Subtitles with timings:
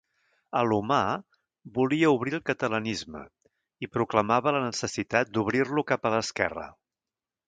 [0.59, 1.09] Alomar
[1.75, 3.21] volia obrir el catalanisme
[3.85, 6.65] i proclamava la necessitat d'obrir-lo cap a l'esquerra.